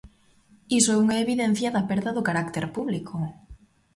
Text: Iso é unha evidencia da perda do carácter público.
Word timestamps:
Iso 0.77 0.89
é 0.95 1.01
unha 1.05 1.21
evidencia 1.23 1.69
da 1.75 1.85
perda 1.89 2.11
do 2.17 2.25
carácter 2.27 2.65
público. 2.75 3.15